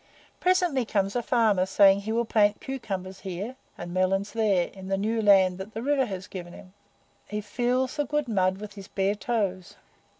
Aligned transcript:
Presently 0.39 0.83
comes 0.83 1.15
a 1.15 1.21
farmer 1.21 1.67
saying 1.67 1.99
he 2.01 2.11
will 2.11 2.25
plant 2.25 2.59
cucumbers 2.59 3.19
here, 3.19 3.55
and 3.77 3.93
melons 3.93 4.31
there, 4.31 4.69
in 4.73 4.87
the 4.87 4.97
new 4.97 5.21
land 5.21 5.59
that 5.59 5.75
the 5.75 5.81
river 5.83 6.07
has 6.07 6.25
given 6.25 6.53
him. 6.53 6.73
He 7.27 7.39
feels 7.39 7.97
the 7.97 8.05
good 8.05 8.27
mud 8.27 8.57
with 8.57 8.73
his 8.73 8.87
bare 8.87 9.13
toes. 9.13 9.75